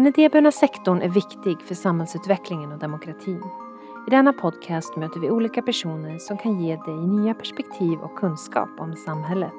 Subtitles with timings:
[0.00, 3.42] Den idéburna sektorn är viktig för samhällsutvecklingen och demokratin.
[4.06, 8.68] I denna podcast möter vi olika personer som kan ge dig nya perspektiv och kunskap
[8.78, 9.52] om samhället.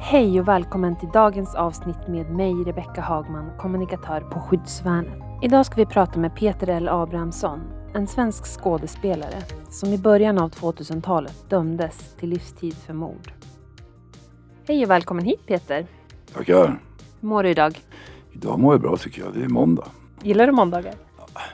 [0.00, 5.42] Hej och välkommen till dagens avsnitt med mig, Rebecka Hagman, kommunikatör på Skyddsvärnet.
[5.42, 6.88] Idag ska vi prata med Peter L.
[6.88, 7.60] Abrahamsson,
[7.94, 13.32] en svensk skådespelare som i början av 2000-talet dömdes till livstid för mord.
[14.68, 15.86] Hej och välkommen hit Peter.
[16.34, 16.89] Tackar.
[17.20, 17.80] Hur mår du idag?
[18.32, 19.34] Idag mår jag bra tycker jag.
[19.34, 19.86] Det är måndag.
[20.22, 20.94] Gillar du måndagar?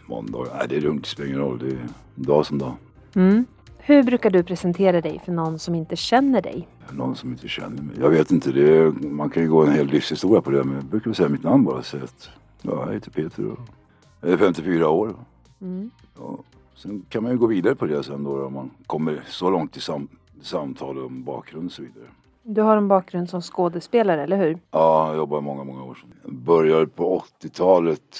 [0.06, 0.38] Måndag?
[0.58, 1.02] Nej, det är lugnt.
[1.02, 1.58] Det spelar ingen roll.
[1.58, 2.74] Det är dag som dag.
[3.14, 3.44] Mm.
[3.78, 6.68] Hur brukar du presentera dig för någon som inte känner dig?
[6.90, 7.96] Någon som inte känner mig.
[8.00, 8.52] Jag vet inte.
[8.52, 10.64] Det är, man kan ju gå en hel livshistoria på det.
[10.64, 11.82] Men jag brukar säga mitt namn bara.
[11.82, 12.30] Säga att
[12.62, 13.58] ja, jag heter Peter och
[14.20, 15.14] jag är 54 år.
[15.60, 15.90] Mm.
[16.18, 16.38] Ja,
[16.74, 19.76] sen kan man ju gå vidare på det sen då om man kommer så långt
[19.76, 20.08] i sam
[20.42, 22.04] samtal om bakgrund och så vidare.
[22.48, 24.58] Du har en bakgrund som skådespelare, eller hur?
[24.70, 28.18] Ja, jag jobbade många, många år började på 80-talet,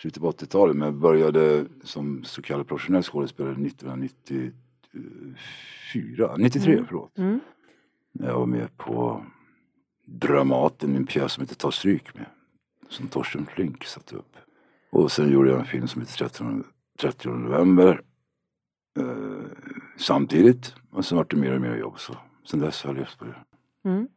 [0.00, 6.86] slutet på 80-talet, men började som så kallad professionell skådespelare 1994, 93 Mm.
[6.86, 7.18] förlåt.
[7.18, 7.40] Mm.
[8.12, 9.24] Jag var med på
[10.06, 12.26] Dramaten, min pjäs som heter Ta stryk med.
[12.88, 14.36] Som Torsten Flink satte upp.
[14.90, 16.44] Och sen gjorde jag en film som heter 30,
[17.00, 18.00] 30 november.
[18.98, 19.44] Eh,
[19.96, 20.74] samtidigt.
[20.90, 21.98] Och sen vart det mer och mer jobb.
[21.98, 22.14] Så
[22.50, 23.34] sen dess har jag levt på det.
[23.84, 24.08] Mm.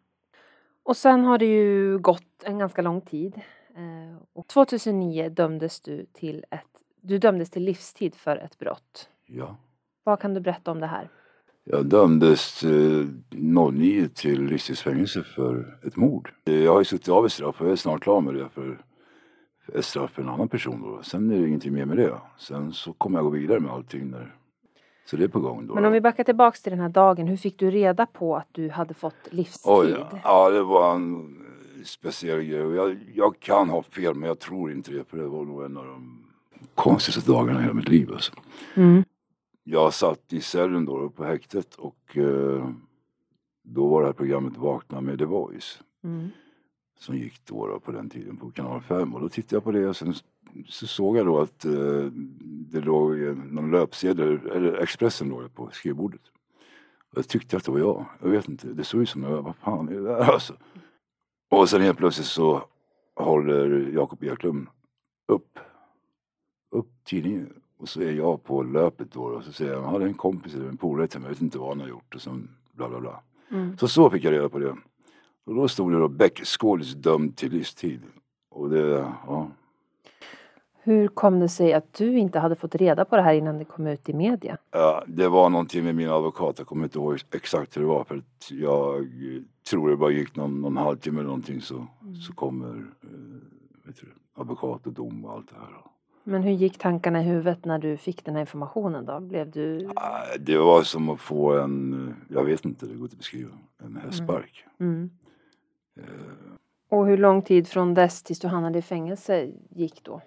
[0.83, 3.35] Och sen har det ju gått en ganska lång tid.
[3.75, 6.65] Eh, Och 2009 dömdes du till ett
[7.03, 9.09] du dömdes till livstid för ett brott.
[9.25, 9.55] Ja.
[10.03, 11.09] Vad kan du berätta om det här?
[11.63, 16.33] Jag dömdes eh, 09 till livstidsfängelse för ett mord.
[16.45, 18.49] Eh, Jag har ju suttit av ett straff och jag är snart klar med det
[18.49, 18.81] för
[19.65, 21.03] för ett straff för en annan person då.
[21.03, 22.17] Sen är det ingenting mer med det.
[22.37, 24.35] Sen så kommer jag gå vidare med allting där.
[25.11, 25.75] Så det är på gång då.
[25.75, 28.47] Men om vi backar tillbaks till den här dagen, hur fick du reda på att
[28.51, 29.71] du hade fått livstid?
[29.71, 30.19] Oj, ja.
[30.23, 31.37] ja, det var en
[31.85, 32.59] speciell grej.
[32.59, 35.77] Jag, jag kan ha fel men jag tror inte det för det var nog en
[35.77, 36.25] av de
[36.75, 38.31] konstigaste dagarna i hela mitt liv alltså.
[38.73, 39.03] Mm.
[39.63, 42.69] Jag satt i cellen då på häktet och eh,
[43.63, 45.79] då var det här programmet Vakna med The Voice.
[46.03, 46.29] Mm.
[46.99, 49.71] som gick då, då på den tiden på kanal 5 och då tittade jag på
[49.71, 50.13] det och sen
[50.67, 52.05] så såg jag då att eh,
[52.71, 53.17] det låg
[53.51, 56.21] någon löpsedel, eller Expressen låg det på skrivbordet.
[57.11, 58.05] Och jag tyckte att det var jag.
[58.21, 60.53] Jag vet inte, det såg ut som jag, vad fan är det där alltså?
[61.49, 62.63] Och sen helt plötsligt så
[63.15, 64.67] håller Jakob Eklund
[65.27, 65.59] upp,
[66.71, 70.05] upp tidningen och så är jag på löpet då och så säger han, ja det
[70.05, 72.15] är en kompis eller en polare till mig, jag vet inte vad han har gjort
[72.15, 73.23] och sen bla bla bla.
[73.51, 73.77] Mm.
[73.77, 74.75] Så så fick jag reda på det.
[75.45, 78.01] Och då stod det då Beck skådis dömd till livstid.
[78.49, 79.51] Och det, ja.
[80.83, 83.65] Hur kom det sig att du inte hade fått reda på det här innan det
[83.65, 84.57] kom ut i media?
[84.71, 85.03] ja.
[85.07, 88.03] Det var någonting med min advokat, jag kommer inte ihåg exakt hur det var.
[88.03, 89.07] För att jag
[89.69, 91.87] tror det bara gick någon, någon halvtimme eller någonting så,
[92.27, 92.67] så kommer
[93.03, 95.67] eh, du, advokat och dom och allt det här.
[96.23, 99.19] Men hur gick tankarna i huvudet när du fick den här informationen då?
[99.19, 99.89] Blev du...
[99.95, 103.51] Ah, Det var som att få en, jag vet inte, det går inte att beskriva,
[103.83, 104.65] en hästspark.
[104.79, 105.09] Mm.
[105.99, 106.03] Eh,
[106.89, 110.21] Och hur lång tid från dess tills du hamnade i fängelse gick då?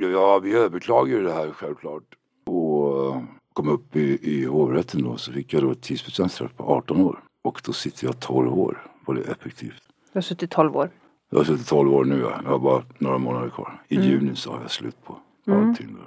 [0.00, 2.02] Ja, vi överklagade det här självklart.
[2.46, 3.22] Och eh,
[3.52, 7.00] kom upp i, i hovrätten då så fick jag då ett tidsbestämt straff på 18
[7.00, 7.18] år.
[7.44, 9.82] Och då sitter jag 12 år på det effektivt.
[10.12, 10.90] Du har suttit 12 år.
[11.30, 12.40] Jag har suttit 12 år nu, ja.
[12.44, 13.82] jag har bara några månader kvar.
[13.88, 14.08] I Mm.
[14.08, 15.16] juni så har jag slut på
[15.46, 15.68] Mm.
[15.70, 15.86] allting.
[15.92, 16.04] Då.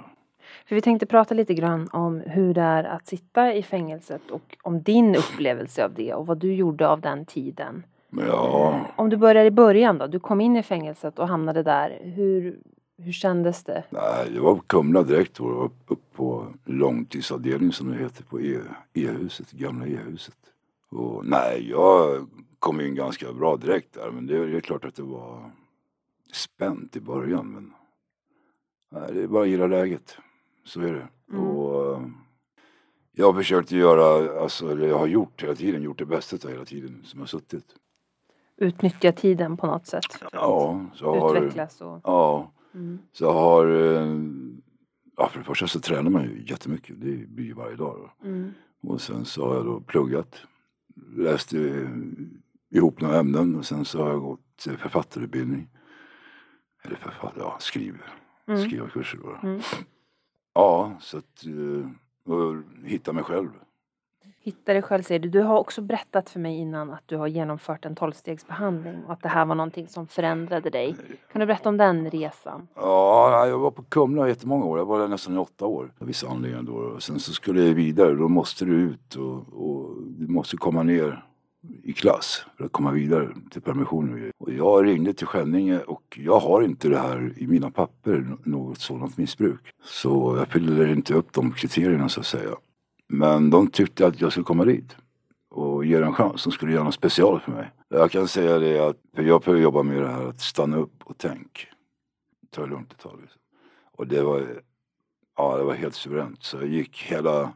[0.66, 4.56] För vi tänkte prata lite grann om hur det är att sitta i fängelset och
[4.62, 7.82] om din upplevelse av det och vad du gjorde av den tiden.
[8.28, 11.98] Ja, Om du börjar i början då, du kom in i fängelset och hamnade där.
[12.02, 12.58] Hur,
[12.98, 13.84] hur kändes det?
[13.90, 15.38] nej, det var Kumla direkt.
[15.38, 18.60] Jag var upp på långtidsavdelningen som det heter på E-
[18.94, 20.36] E-huset, gamla E-huset.
[20.90, 22.26] Och nej, jag
[22.58, 24.10] kom in ganska bra direkt där.
[24.10, 25.50] Men det, det är klart att det var
[26.32, 27.46] spänt i början.
[27.52, 27.72] Men
[28.90, 30.16] nej, det är bara att gilla läget.
[30.64, 31.08] Så är det.
[31.32, 31.48] Mm.
[31.48, 32.02] Och eh,
[33.12, 36.52] jag har försökt göra, alltså, eller jag har gjort hela tiden, gjort det bästa av
[36.52, 37.66] hela tiden som jag har suttit.
[38.56, 40.04] Utnyttja tiden på något sätt?
[40.32, 42.00] Ja, så har, Utvecklas och...
[42.04, 42.98] ja, Mm.
[43.12, 44.16] så har, eh,
[45.16, 48.10] ja för det första så tränar man ju jättemycket, det blir ju varje dag.
[48.24, 48.50] Mm.
[48.82, 50.36] Och sen så har jag då pluggat,
[51.16, 51.88] läst eh,
[52.70, 55.68] ihop några ämnen och sen så har jag gått författarutbildning.
[56.84, 58.02] Eller författare, ja skriv,
[58.46, 58.60] Mm.
[58.68, 59.48] skrivarkurser då.
[59.48, 59.60] Mm.
[60.54, 61.90] Ja, så att, eh,
[62.32, 62.54] och
[62.84, 63.48] hitta mig själv.
[64.44, 65.28] Hitta dig själv säger du.
[65.28, 69.22] Du har också berättat för mig innan att du har genomfört en tolvstegsbehandling och att
[69.22, 70.96] det här var någonting som förändrade dig.
[71.32, 72.68] Kan du berätta om den resan?
[72.74, 74.78] Ja, jag var på Kumla jättemånga år.
[74.78, 75.92] Jag var där nästan i åtta år.
[76.00, 76.72] Av vissa anledningar då.
[76.72, 78.14] Och sen så skulle jag vidare.
[78.14, 81.24] Då måste du ut och, och du måste komma ner
[81.82, 86.38] i klass för att komma vidare till permission Och jag ringde till Skänninge och jag
[86.38, 89.60] har inte det här i mina papper, något sådant missbruk.
[89.84, 92.50] Så jag fyller inte upp de kriterierna så att säga.
[93.14, 94.96] Men de tyckte att jag skulle komma dit
[95.50, 96.44] och ge det en chans.
[96.44, 97.70] De skulle göra något special för mig.
[97.88, 101.02] Jag kan säga det att, för jag behöver jobba med det här att stanna upp
[101.04, 101.66] och tänk.
[102.50, 103.18] Ta det lugnt ett tag.
[103.20, 103.40] Liksom.
[103.92, 104.62] Och det var,
[105.36, 106.42] ja det var helt suveränt.
[106.42, 107.52] Så jag gick hela,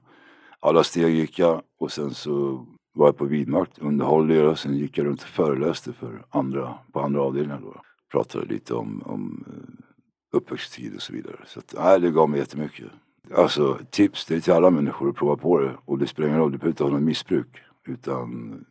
[0.61, 4.77] alla steg gick jag och sen så var jag på vidmakt, underhåll det och sen
[4.77, 7.81] gick jag runt och föreläste för andra, på andra avdelningar då.
[8.11, 11.37] Pratade lite om, om eh, uppväxttid och så vidare.
[11.47, 12.91] Så att, nej, det gav mig jättemycket.
[13.35, 15.77] Alltså tips, det är till alla människor att prova på det.
[15.85, 17.63] Och det spelar ingen roll, du behöver inte ha något missbruk.
[17.87, 18.65] Utan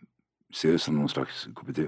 [0.54, 1.80] se det som någon slags KBT.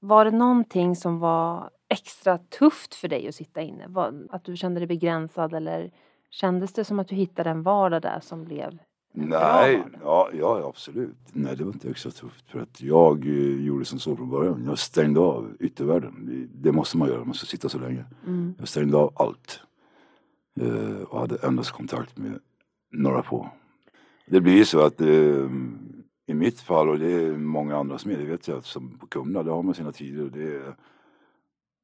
[0.00, 3.86] Var det någonting som var extra tufft för dig att sitta inne?
[3.88, 5.90] Var, att du kände dig begränsad eller
[6.30, 8.78] kändes det som att du hittade en vardag där som blev
[9.12, 11.16] Nej, ja, ja absolut.
[11.32, 12.50] Nej, det var inte extra tufft.
[12.50, 14.64] För att jag eh, gjorde som så från början.
[14.66, 16.48] Jag stängde av yttervärlden.
[16.54, 18.04] Det, måste man göra, man ska sitta så länge.
[18.26, 18.54] Mm.
[18.58, 19.60] Jag stängde av allt.
[20.60, 22.38] Eh, och hade endast kontakt med
[22.92, 23.50] några få.
[24.26, 25.46] Det blir så att eh,
[26.26, 29.42] i mitt fall, och det är många andras med, det vet jag, som på Kumla,
[29.42, 30.24] där har man sina tider.
[30.24, 30.74] Och det, är,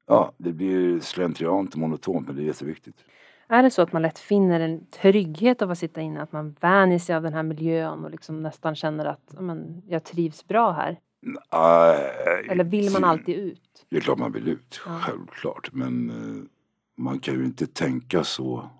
[0.06, 3.05] ja, det blir slentriant och monotont, men det är jätteviktigt.
[3.49, 6.56] Är det så att man lätt finner en trygghet av att sitta inne, att man
[6.61, 10.73] vänjer sig av den här miljön och liksom nästan känner att men, jag trivs bra
[10.73, 10.99] här?
[11.53, 12.12] Nej,
[12.50, 13.87] Eller vill man alltid ut?
[13.88, 14.99] Det är klart man vill ut, Ja.
[15.00, 15.70] självklart.
[15.73, 16.44] Men eh,
[16.96, 18.70] man kan ju inte tänka så,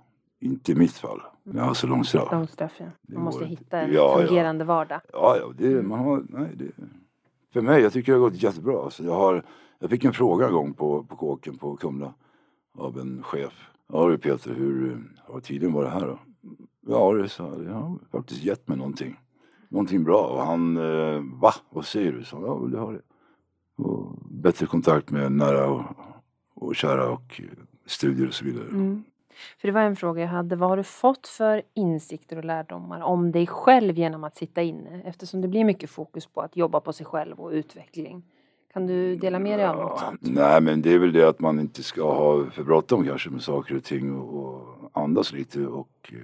[0.41, 1.21] inte i mitt fall.
[1.43, 2.33] Jag har så lång straff.
[2.33, 2.87] Lång straff, ja.
[3.03, 3.93] Man måste hitta en.
[3.93, 4.27] Ja, ja.
[4.27, 5.01] fungerande vardag.
[5.13, 6.71] Ja, ja, det, man har, nej, det,
[7.53, 8.85] för mig, jag tycker det har gått jättebra.
[8.85, 9.45] Alltså, jag, har,
[9.79, 12.15] jag fick en fråga en gång på, på kåken på Kumla
[12.79, 13.71] av en chef.
[13.93, 16.19] Ja du Peter, hur har tiden varit här då?
[16.87, 19.21] Ja det sa jag, har faktiskt gett mig någonting.
[19.69, 20.27] Någonting bra.
[20.27, 21.53] Och han, eh, va?
[21.71, 22.25] Vad säger du?
[22.25, 23.03] Så, ja det har det.
[23.83, 25.85] Och bättre kontakt med nära och,
[26.55, 27.41] och kära och
[27.87, 28.69] studier och så vidare.
[28.69, 29.05] Mm.
[29.61, 30.57] För det var en fråga jag hade.
[30.57, 35.03] Vad har du fått för insikter och lärdomar om dig själv genom att sitta inne?
[35.05, 38.23] Eftersom det blir mycket fokus på att jobba på sig själv och utveckling.
[38.73, 40.21] Kan du dela med dig av något sånt?
[40.23, 43.43] Nej men det är väl det att man inte ska ha för bråttom kanske med
[43.43, 46.19] saker och ting och, och andas lite och eh,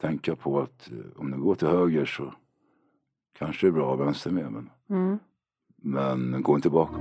[0.00, 2.34] tänka på att eh, om det går till höger så
[3.38, 5.18] kanske det är bra att vänster med men, Mm.
[5.76, 7.00] men gå inte bakåt.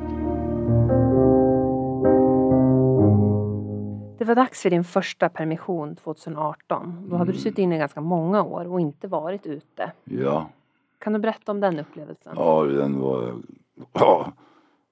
[4.24, 7.08] Det var dags för din första permission 2018.
[7.10, 7.42] Då hade du Mm.
[7.44, 9.92] suttit inne ganska många år och inte varit ute.
[10.04, 10.50] Ja,
[11.00, 12.34] Kan du berätta om den upplevelsen?
[12.36, 13.34] ja den var,
[13.94, 14.32] ja,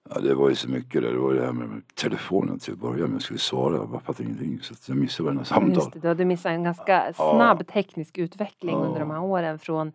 [0.10, 1.12] ja det var ju så mycket där.
[1.12, 3.14] Det var det här med, telefonen till att börja med.
[3.14, 5.74] Jag skulle svara, jag bara fattade ingenting så jag missade varenda samtal.
[5.74, 7.34] Just det, du hade missat en ganska Ja.
[7.36, 8.86] snabb teknisk utveckling Ja.
[8.86, 9.92] under de här åren från,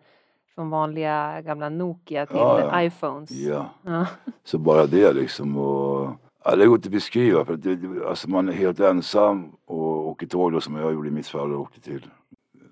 [0.55, 2.81] från vanliga gamla Nokia till Ja, ja.
[2.83, 3.31] iPhones.
[3.31, 3.65] Ja.
[3.81, 4.07] Ja.
[4.43, 6.09] Så bara det liksom och
[6.47, 10.07] ja, det går inte att beskriva för att det, alltså man är helt ensam och
[10.07, 12.09] åker tåg då som jag gjorde i mitt fall och åkte till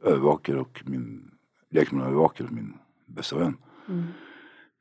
[0.04, 1.32] övervakare och min
[1.70, 2.74] lekmannaövervakare, min
[3.06, 3.58] bästa vän.
[3.88, 4.04] Mm.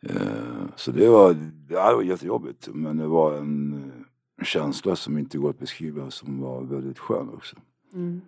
[0.03, 1.35] Eh, så det var,
[1.69, 3.73] det var jättejobbigt men det var en
[4.39, 7.57] eh, känsla som inte går att beskriva som var väldigt skön också.
[7.95, 8.21] Mm.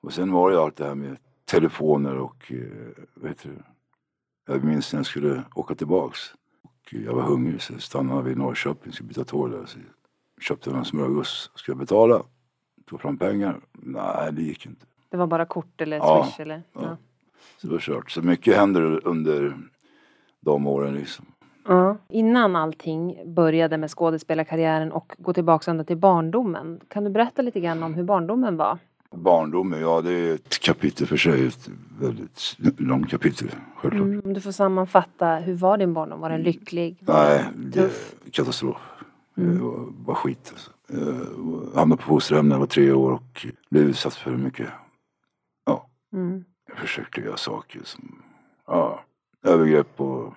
[0.00, 3.64] Och sen var det allt det här med telefoner och eh, vad heter det?
[4.52, 6.18] Jag minns när jag skulle åka tillbaks.
[6.62, 9.66] Och jag var hungrig så jag stannade vid Norrköping, skulle byta tåg där.
[9.66, 9.78] Så
[10.40, 12.22] köpte en smörgås, skulle jag betala.
[12.90, 13.60] Tog fram pengar.
[13.72, 14.86] Nej, det gick inte.
[15.10, 16.62] Det var bara kort eller Ja, swish eller?
[16.72, 16.80] ja.
[16.82, 16.96] Ja.
[17.56, 18.10] Så det var kört.
[18.10, 19.56] Så mycket händer under
[20.40, 21.26] de åren liksom.
[21.68, 21.96] Ja.
[22.08, 26.80] Innan allting började med skådespelarkarriären och gå tillbaka ända till barndomen.
[26.88, 28.78] Kan du berätta lite grann om hur barndomen var?
[29.10, 31.46] Barndomen, ja det är ett kapitel för sig.
[31.46, 31.68] Ett
[32.00, 34.06] väldigt långt kapitel, självklart.
[34.06, 34.22] Mm.
[34.24, 36.20] Om du får sammanfatta, hur var din barndom?
[36.20, 36.96] Var den lycklig?
[37.00, 38.14] Nej, det tuff?
[38.32, 38.76] katastrof.
[39.40, 39.54] Mm.
[39.58, 40.70] Det var skit alltså.
[41.74, 44.68] Jag hamnade på fosterhem när jag var tre år och blev utsatt för mycket
[46.12, 46.44] Mm.
[46.76, 48.22] förskräckliga saker som
[48.66, 49.00] ja,
[49.42, 50.34] övergrepp och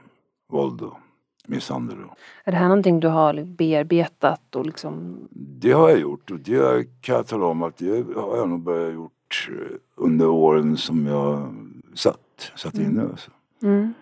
[0.49, 0.97] våld och
[1.47, 1.97] misshandel.
[2.03, 2.17] Och.
[2.43, 6.87] Är det här någonting du har bearbetat och liksom Det har jag gjort och det
[7.01, 11.05] kan jag tala om att det har jag nog börjat gjort eh, under åren som
[11.05, 11.55] jag
[11.93, 12.91] satt, satt Mm.
[12.91, 13.03] inne.
[13.03, 13.31] Alltså.
[13.63, 13.93] Mm.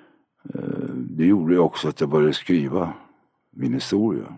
[0.53, 2.93] Eh, Det gjorde också att jag började skriva
[3.51, 4.37] min historia.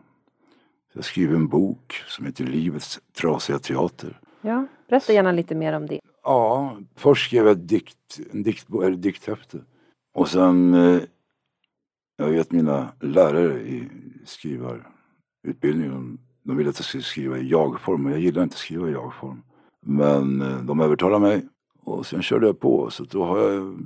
[0.94, 4.20] Jag skrev en bok som heter Livets trasiga teater.
[4.42, 6.00] Ja, berätta gärna lite mer om det.
[6.24, 9.60] Ja, först skrev jag dikt, en dikt, eller dikthäfte.
[10.14, 11.02] Och sen, eh,
[12.18, 13.90] jag vet mina lärare i
[14.26, 18.90] skrivarutbildningen, de ville att jag skulle skriva i jag-form och jag gillar inte att skriva
[18.90, 19.42] i jag-form.
[19.86, 21.46] Men eh, de övertalade mig
[21.84, 23.78] Och sen körde jag på så då har jag,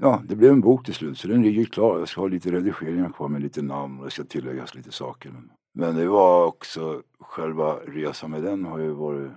[0.00, 1.98] ja det blev en bok till slut så den ligger klar.
[1.98, 5.30] Jag ska ha lite redigeringar kvar med lite namn och det ska tilläggas lite saker.
[5.30, 9.30] Men det var också själva resan med den har ju varit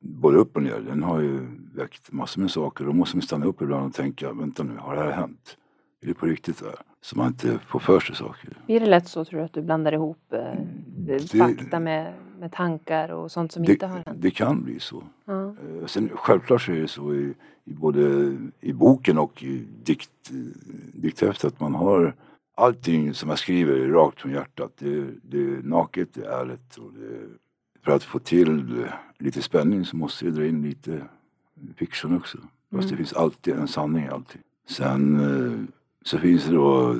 [0.00, 0.80] både upp och ner.
[0.80, 2.84] Den har ju väckt massor med saker.
[2.84, 5.56] Då måste man stanna upp ibland och tänka, vänta nu, har det här hänt?
[6.02, 6.60] Är det på riktigt?
[6.60, 6.74] Där?
[7.00, 8.58] Så man inte får för sig saker.
[8.66, 12.52] Blir det lätt så tror du att du blandar ihop eh, det, fakta med, med
[12.52, 14.22] tankar och sånt som det, inte har hänt?
[14.22, 15.02] Det kan bli så.
[15.24, 15.44] Ja.
[15.44, 17.34] Eh, Sen självklart så är det så i,
[17.64, 20.30] i både i boken och i dikt,
[20.94, 22.14] dikthäftet att man har
[22.58, 24.72] allting som jag skriver är rakt från hjärtat.
[24.78, 27.18] Det, det är naket, det är ärligt och det,
[27.84, 28.84] för att få till
[29.18, 31.02] lite spänning så måste vi dra in lite
[31.76, 32.38] fiction också.
[32.38, 32.90] Fast Mm.
[32.90, 34.40] det finns alltid en sanning alltid.
[34.68, 35.64] Sen eh,
[36.04, 36.96] så finns det då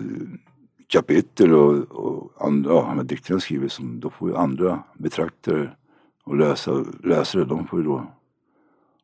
[0.86, 5.70] kapitel och, och andra ja, dikter jag skriver som då får ju andra betraktare
[6.24, 8.06] och läsa, läsare, de får ju då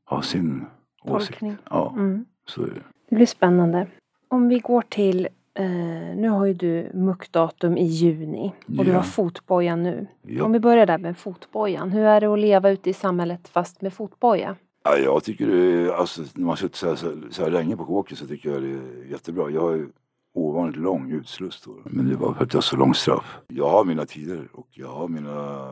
[0.04, 0.64] ha sin
[1.02, 1.30] åsikt.
[1.38, 1.56] Tolkning.
[1.70, 2.24] Ja, Mm.
[2.46, 2.82] så är det.
[3.08, 3.86] Det blir spännande.
[4.28, 8.96] Om vi går till, eh, nu har ju du muckdatum i juni och du Ja.
[8.96, 10.06] har fotboja nu.
[10.22, 10.44] Ja.
[10.44, 11.90] Om vi börjar där med fotbojan.
[11.90, 14.56] Hur är det att leva ute i samhället fast med fotboja?
[14.84, 17.76] Ja, jag tycker det är, alltså när man suttit så här, så, så här länge
[17.76, 19.50] på kåken så tycker jag det är jättebra.
[19.50, 19.88] Jag har ju
[20.34, 21.72] ovanligt lång utsluss då.
[21.84, 23.38] Men det var för att jag har så lång straff.
[23.48, 25.68] Jag har mina tider och jag har mina,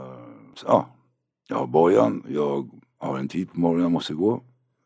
[0.67, 0.87] ja,
[1.49, 4.41] jag har bojan, jag har en tid på morgonen jag måste gå.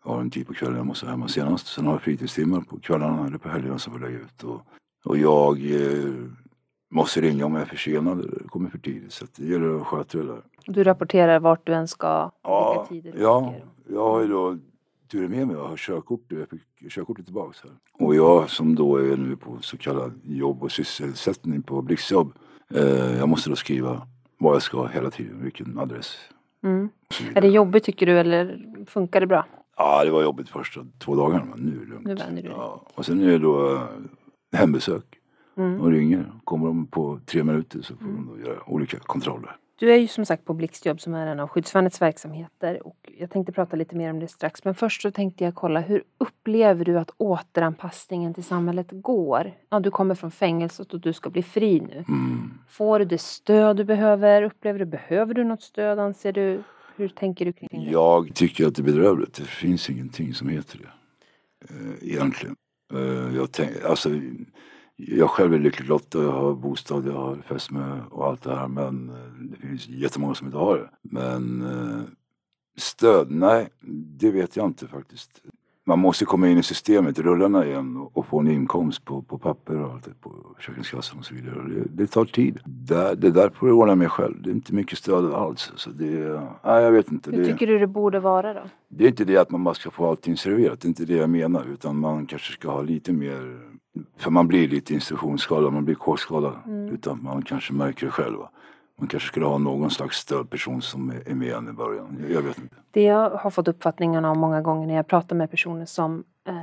[0.05, 1.67] Jag har en tid på kvällen jag måste hemma senast.
[1.67, 4.43] Sen har jag fritidstimmar på kvällarna eller på helgerna som jag lägga ut.
[4.43, 4.61] Och,
[5.07, 6.15] och jag eh,
[6.91, 9.13] måste ringa om jag är försenad eller kommer för tidigt.
[9.13, 10.43] Så det gäller att sköta det där.
[10.67, 13.65] Du rapporterar vart du än ska, Ja, vilka tider du ja, åker.
[13.95, 14.59] jag har ju då
[15.11, 15.57] turen med mig.
[15.57, 16.21] Jag har körkort.
[16.29, 17.73] Jag fick körkortet tillbaks här.
[18.07, 22.33] Och jag som då är nu på så kallad jobb och sysselsättning på blixtjobb.
[22.75, 24.07] Eh, jag måste då skriva
[24.39, 26.17] vad jag ska hela tiden, vilken adress.
[26.63, 26.89] Mm.
[27.35, 29.47] Är det jobbigt tycker du eller funkar det bra?
[29.77, 32.07] Ja, det var jobbigt första två dagarna men nu är det lugnt.
[32.07, 32.83] Nu vänder du ja.
[32.95, 33.83] Och sen är det då eh,
[34.57, 35.05] hembesök.
[35.57, 35.79] Mm.
[35.79, 36.33] De ringer.
[36.45, 39.57] Kommer de på tre minuter så får de då göra olika kontroller.
[39.79, 43.31] Du är ju som sagt på Blixtjobb som är en av skyddsvärnets verksamheter och jag
[43.31, 44.65] tänkte prata lite mer om det strax.
[44.65, 49.53] Men först så tänkte jag kolla, hur upplever du att återanpassningen till samhället går?
[49.71, 52.05] Ja, du kommer från fängelset och du ska bli fri nu.
[52.09, 52.53] Mm.
[52.69, 54.43] Får du det stöd du behöver?
[54.43, 56.63] Upplever du, behöver du något stöd anser du?
[56.97, 57.91] Hur tänker du kring det?
[57.91, 59.35] Jag tycker att det är bedrövligt.
[59.35, 60.89] Det finns ingenting som heter det.
[61.75, 62.57] Eh, egentligen.
[62.93, 64.11] Eh, jag, tänk, alltså,
[64.97, 66.23] jag själv är lyckligt lottad.
[66.23, 68.69] Jag har bostad, jag har fästmö och allt det här.
[68.69, 70.91] Men eh, det finns jättemånga som inte har det.
[71.03, 72.03] Men eh,
[72.77, 73.31] stöd?
[73.31, 73.69] Nej,
[74.21, 75.43] det vet jag inte faktiskt.
[75.89, 79.83] Man måste komma in i systemet, rullarna igen och, få en inkomst på, på papper
[79.83, 81.55] och allt det, på Försäkringskassan och så vidare.
[81.69, 82.59] Det, det tar tid.
[82.65, 84.43] Det, det där får jag ordna med själv.
[84.43, 85.73] Det är inte mycket stöd alls.
[85.77, 87.31] Så det, nej, jag vet inte.
[87.31, 88.61] Hur Det, tycker du det borde vara då?
[88.89, 91.17] det är inte det att man bara ska få allting serverat, det är inte det
[91.17, 91.65] jag menar.
[91.73, 93.61] Utan man kanske ska ha lite mer,
[94.19, 96.53] för man blir lite instruktionsskadad, man blir kårskadad.
[96.67, 96.95] Mm.
[96.95, 98.37] Utan man kanske märker det själv.
[98.99, 102.19] Man kanske skulle ha någon slags stödperson som är med en i början.
[102.23, 102.77] Jag, jag vet inte.
[102.91, 106.55] Det jag har fått uppfattningen av många gånger när jag pratar med personer som eh,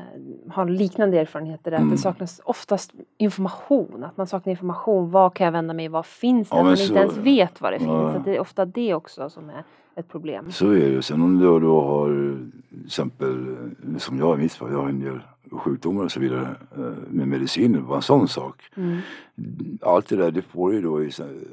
[0.52, 1.92] har liknande erfarenheter att Mm.
[1.92, 4.04] det saknas oftast information.
[4.04, 5.12] Att man saknar information.
[5.12, 6.56] Vad kan jag vända mig Vad finns det?
[6.56, 7.80] Ja, man så inte ens vet vad det Ja.
[8.12, 8.18] finns.
[8.18, 9.64] Att det är ofta det också som är
[9.96, 10.52] ett problem.
[10.52, 11.02] Så är det.
[11.02, 12.08] Sen om du då, har
[12.70, 13.56] till exempel,
[13.98, 15.20] som jag i mitt fall, jag har en del
[15.52, 16.56] sjukdomar och så vidare.
[16.78, 18.62] eh, Med mediciner, bara en sån sak.
[18.78, 18.98] Mm.
[19.82, 21.12] Allt det där det får du ju då i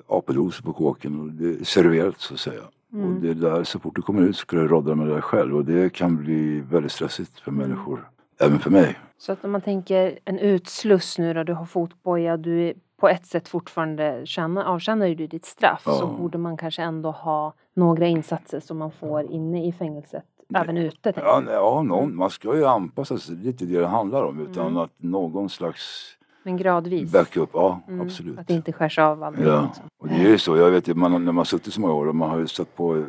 [0.09, 2.63] apedoser på kåken och det är serverat så att säga.
[2.93, 3.05] Mm.
[3.17, 5.21] Och det där, så fort du kommer ut så ska du rådda med det där
[5.21, 7.69] själv och det kan bli väldigt stressigt för Mm.
[7.69, 8.09] människor.
[8.41, 8.99] Även för mig.
[9.19, 13.09] Så att om man tänker en utsluss nu då, du har fotboja, du är på
[13.09, 15.93] ett sätt fortfarande känner, avtjänar ju du ditt straff Ja.
[15.93, 20.77] så borde man kanske ändå ha några insatser som man får inne i fängelset, även
[20.77, 21.13] ute.
[21.17, 24.41] Ja, ja någon, man ska ju anpassa sig, det är inte det det handlar om
[24.41, 24.77] utan Mm.
[24.77, 26.07] att någon slags
[26.43, 27.13] Men gradvis.
[27.13, 28.39] backup, ja Mm, absolut.
[28.39, 29.45] Att det inte skärs av allting.
[29.45, 29.85] Ja, liksom.
[30.01, 30.57] och det är ju så.
[30.57, 32.47] Jag vet ju, man, när man har suttit så många år och man har ju
[32.47, 33.05] stött på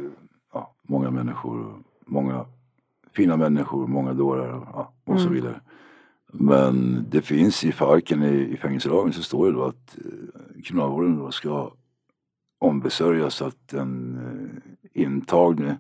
[0.54, 2.46] ja, många människor, och många
[3.16, 5.34] fina människor, många dårar och, ja, och så Mm.
[5.34, 5.62] vidare.
[6.34, 11.18] Men det finns i farken i, i fängelselagen så står det då att eh, kriminalvården
[11.18, 11.72] då ska
[12.60, 14.18] ombesörja så att den
[14.94, 15.78] eh, intagne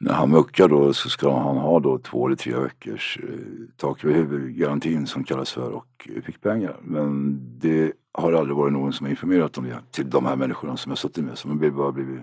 [0.00, 3.28] när han muckar då så ska han ha då två eller tre veckors eh,
[3.76, 6.76] tak över huvudet-garantin som kallas för och eh, fick pengar.
[6.82, 10.76] Men det har aldrig varit någon som har informerat om det till de här människorna
[10.76, 11.38] som jag suttit med.
[11.38, 12.20] Som har blivit- bara blivit,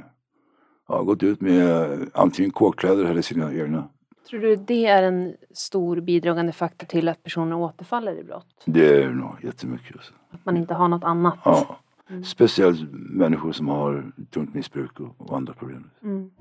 [0.91, 3.87] ja, gått ut med eh, antingen kåkkläder eller sina egna.
[4.29, 8.63] Tror du det är en stor bidragande faktor till att personer återfaller i brott?
[8.65, 9.95] Det är nog jättemycket.
[9.95, 10.13] Alltså.
[10.31, 11.39] Att man inte har något annat?
[11.43, 11.77] Ja.
[12.09, 12.23] Mm.
[12.23, 15.89] Speciellt människor som har tungt missbruk och, och andra problem.
[16.03, 16.31] Mm.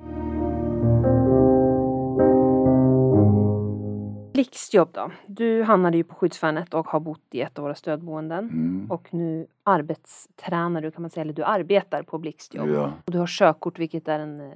[4.44, 5.10] Blixtjobb då.
[5.26, 8.38] Du hamnade ju på Skyddsvärnet och har bott i ett av våra stödboenden.
[8.48, 8.90] Mm.
[8.90, 12.68] Och nu arbetstränar du kan man säga, eller du arbetar på Blixtjobb.
[12.68, 12.92] Ja.
[13.04, 14.52] Och du har körkort vilket är en, eh,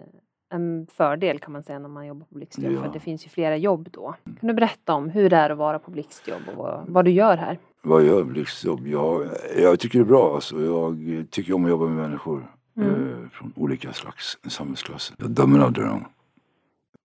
[0.51, 2.73] en fördel kan man säga när man jobbar på Blixtjobb.
[2.73, 2.79] Ja.
[2.81, 4.15] För att det finns ju flera jobb då.
[4.41, 7.11] Kan du berätta om hur det är att vara på Blixtjobb och vad, vad du
[7.11, 7.59] gör här?
[7.83, 8.87] Vad gör Blixtjobb?
[8.87, 9.27] Jag,
[9.59, 10.35] jag tycker det är bra.
[10.35, 10.61] Alltså.
[10.65, 10.97] Jag
[11.31, 12.91] tycker om att jobba med människor Mm.
[12.91, 15.17] eh, från olika slags samhällsklasser.
[15.19, 16.05] Jag dömer aldrig dem.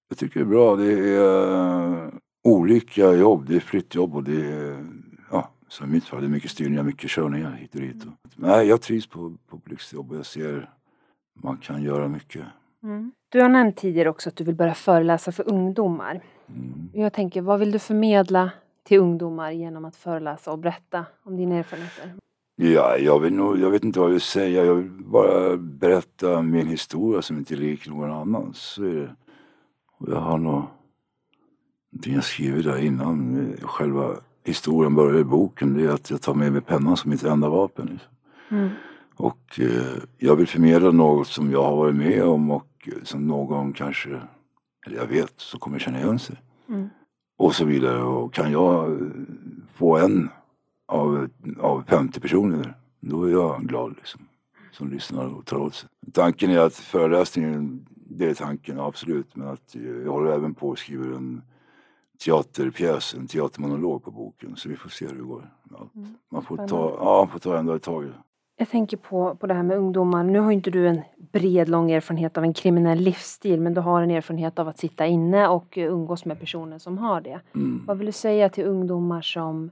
[0.09, 0.75] Jag tycker det är bra.
[0.75, 2.08] Det är
[2.49, 3.45] olika jobb.
[3.47, 4.85] Det är fritt jobb och det är,
[5.31, 8.03] ja, som i mitt fall, det är mycket styrningar, mycket körningar hit och dit.
[8.35, 10.69] Nej, jag trivs på, på Blixtjobb och jag ser
[11.43, 12.43] man kan göra mycket.
[13.29, 16.21] Du har nämnt tidigare också att du vill börja föreläsa för ungdomar.
[16.47, 16.89] Mm.
[16.93, 18.51] Jag tänker, vad vill du förmedla
[18.83, 22.13] till ungdomar genom att föreläsa och berätta om dina erfarenheter?
[22.55, 24.65] Ja, jag, vill nog, jag vet inte vad jag vill säga.
[24.65, 28.51] Jag vill bara berätta min historia som inte är lik någon annan.
[28.53, 29.15] Så är det.
[29.97, 30.63] Och jag har nog
[31.91, 33.53] någonting jag skrivit där innan.
[33.61, 35.73] Själva historien börjar i boken.
[35.73, 37.85] Det är att jag tar med mig pennan som mitt enda vapen.
[37.85, 38.11] Liksom.
[38.49, 38.69] Mm.
[39.15, 43.27] Och eh, jag vill förmedla något som jag har varit med om och eh, som
[43.27, 44.09] någon kanske,
[44.85, 46.35] eller jag vet, så kommer känna igen sig.
[46.69, 46.89] Mm.
[47.37, 48.03] Och så vidare.
[48.03, 49.07] Och kan jag eh,
[49.75, 50.29] få en
[50.87, 51.29] av,
[51.59, 54.21] av 50 personer, då är jag glad liksom.
[54.71, 55.89] Som lyssnar och tar åt sig.
[56.13, 59.35] Tanken är att föreläsningen, det är tanken absolut.
[59.35, 61.41] Men att eh, jag håller även på och skriver en
[62.25, 64.55] teaterpjäs, en teatermonolog på boken.
[64.55, 65.49] Så vi får se hur det går.
[65.95, 66.07] Mm.
[66.29, 68.11] Man får ta, ja, får ta en dag i taget.
[68.57, 70.23] Jag tänker på, på det här med ungdomar.
[70.23, 74.01] Nu har inte du en bred, lång erfarenhet av en kriminell livsstil men du har
[74.01, 77.39] en erfarenhet av att sitta inne och eh, umgås med personer som har det.
[77.55, 77.83] Mm.
[77.87, 79.71] Vad vill du säga till ungdomar som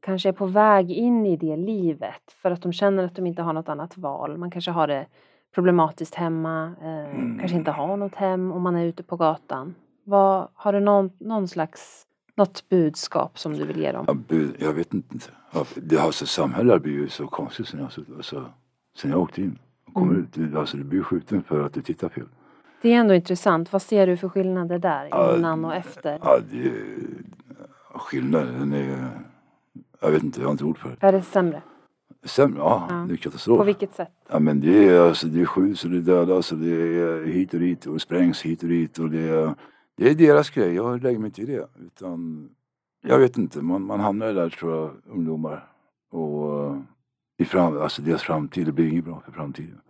[0.00, 3.42] kanske är på väg in i det livet för att de känner att de inte
[3.42, 4.38] har något annat val.
[4.38, 5.06] Man kanske har det
[5.54, 7.38] problematiskt hemma, eh, Mm.
[7.38, 9.74] kanske inte har något hem och man är ute på gatan.
[10.10, 14.04] Vad, har du någon, någon slags, något budskap som du vill ge dem?
[14.08, 15.18] Ja, bu- jag vet inte.
[15.52, 18.44] Ja, Det, alltså, samhället har blivit så konstigt sen jag, alltså,
[18.96, 19.58] sen jag åkte in.
[19.92, 20.22] Kommer Mm.
[20.22, 20.32] ut.
[20.32, 22.24] Du- Alltså, du blir skjuten för att du tittar fel.
[22.82, 23.72] Det är ändå intressant.
[23.72, 26.18] Vad ser du för skillnader där Ja, innan och efter?
[26.22, 26.72] Ja, det
[27.94, 29.08] skillnaden är...
[30.00, 31.06] Jag vet inte, jag har inte ord för det.
[31.06, 31.62] Är det sämre?
[32.24, 32.58] Sämre?
[32.58, 32.94] Ja, Ja.
[33.08, 33.58] det är katastrof.
[33.58, 34.10] På vilket sätt?
[34.30, 36.70] Ja, men det är, alltså, det skjuts och det dödas och det
[37.00, 38.98] är hit och dit och det sprängs hit och dit.
[38.98, 39.54] Och det, är,
[40.04, 40.74] det är deras grej.
[40.74, 41.68] Jag lägger mig inte i det.
[41.86, 42.48] Utan,
[43.02, 45.68] jag vet inte, man, man hamnar där tror jag, ungdomar.
[46.10, 46.78] Och eh,
[47.38, 49.80] i fram, alltså deras framtid, det blir inget bra för framtiden.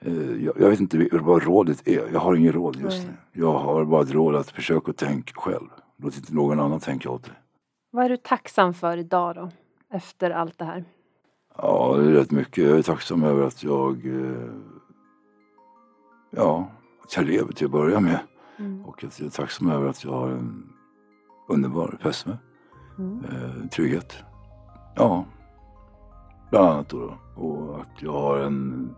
[0.00, 2.12] Eh, Jag, jag vet inte vad rådet är.
[2.12, 3.12] Jag har inget råd just nu.
[3.32, 5.68] Jag har bara ett råd att försöka tänka själv.
[5.96, 7.34] Låt inte någon annan tänka åt dig.
[7.90, 9.50] Vad är du tacksam för idag då?
[9.96, 10.84] Efter allt det här?
[11.56, 12.64] Ja, det är rätt mycket.
[12.64, 14.06] Jag är tacksam över att jag...
[14.06, 14.50] eh,
[16.36, 16.68] Ja,
[17.04, 18.18] att jag lever till att börja med.
[18.58, 18.84] Mm.
[18.84, 20.66] Och att jag är tacksam över att jag har en
[21.48, 22.36] underbar fästmö.
[22.98, 23.24] Mm.
[23.24, 24.16] Eh, trygghet.
[24.96, 25.24] Ja,
[26.50, 27.18] bland annat då.
[27.36, 28.90] Och att jag har en,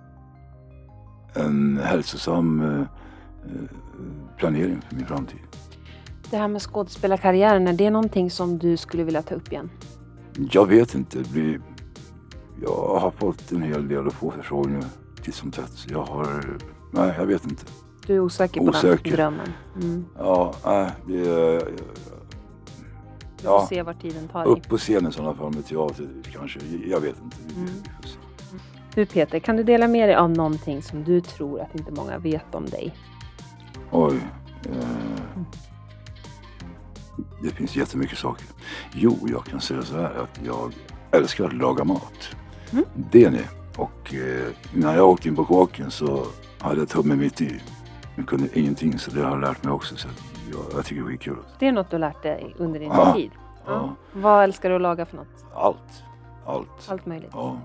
[1.35, 3.71] en hälsosam eh, eh,
[4.37, 5.41] planering för min framtid.
[6.31, 9.71] Det här med skådespelarkarriären, är det någonting som du skulle vilja ta upp igen?
[10.51, 11.25] Jag vet inte.
[12.63, 14.85] Jag har fått en hel del att få förfrågningar
[15.23, 15.87] titt som tätt.
[15.89, 16.59] Jag har...
[16.93, 17.65] Nej, jag vet inte.
[18.07, 18.99] Du är osäker på Osäker.
[19.05, 19.53] den drömmen?
[19.83, 20.05] Mm.
[20.19, 21.53] Ja, nej, det är...
[23.37, 23.67] Vi får Ja.
[23.69, 24.53] se vart tiden tar dig.
[24.53, 26.61] Upp på scenen i sådana fall med teater kanske.
[26.87, 27.37] Jag vet inte.
[27.47, 27.67] Vi- Mm.
[28.03, 28.09] vi.
[28.95, 32.19] Du Peter, kan du dela med dig av någonting som du tror att inte många
[32.19, 32.95] vet om dig?
[33.91, 34.17] Oj.
[34.65, 35.43] Eh,
[37.43, 38.47] det finns jättemycket saker.
[38.93, 40.73] Jo, jag kan säga så här att jag
[41.11, 42.29] älskar att laga mat.
[42.73, 42.85] Mm.
[43.11, 43.49] Det är det.
[43.77, 46.27] Och eh, när jag åkte in på kåken så
[46.59, 47.61] hade jag tummen mitt i.
[48.17, 49.97] Jag kunde ingenting så det har jag lärt mig också.
[49.97, 50.09] Så
[50.53, 51.37] jag, jag tycker det är skitkul.
[51.59, 53.13] Det är något du lärt dig under din Ja.
[53.15, 53.31] tid?
[53.67, 53.95] Ja.
[54.13, 55.45] Vad älskar du att laga för något?
[55.55, 56.03] Allt.
[56.47, 56.89] Allt.
[56.91, 57.31] Allt möjligt.
[57.33, 57.57] Ja.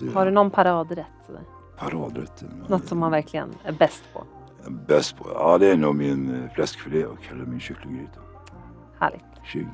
[0.00, 1.06] Det, Har du någon paradrätt?
[1.26, 1.42] Sådär?
[1.78, 2.64] Paradrätten.
[2.68, 4.24] Något som man verkligen är bäst på?
[4.86, 5.26] Bäst på?
[5.34, 8.20] Ja, det är nog min eh, fläskfilé och eller min kycklinggryta.
[8.98, 9.24] Härligt.
[9.44, 9.68] Kyng.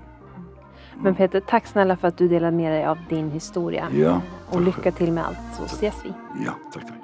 [0.97, 3.89] Men Peter, tack snälla för att du delade med dig av din historia.
[3.93, 4.21] Ja,
[4.51, 4.93] Och lycka själv.
[4.95, 6.13] till med allt så ses vi.
[6.45, 6.95] Ja, tack tack.